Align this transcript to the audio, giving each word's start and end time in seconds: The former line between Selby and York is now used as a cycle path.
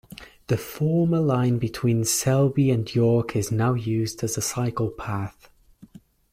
The 0.47 0.57
former 0.57 1.19
line 1.19 1.59
between 1.59 2.05
Selby 2.05 2.71
and 2.71 2.91
York 2.95 3.35
is 3.35 3.51
now 3.51 3.75
used 3.75 4.23
as 4.23 4.35
a 4.35 4.41
cycle 4.41 4.89
path. 4.89 5.51